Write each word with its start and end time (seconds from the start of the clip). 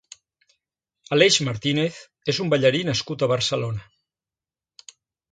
Aleix 1.17 1.35
Martínez 1.49 1.99
és 2.33 2.39
un 2.45 2.49
ballarí 2.53 2.81
nascut 2.87 3.25
a 3.25 3.27
Barcelona. 3.33 3.85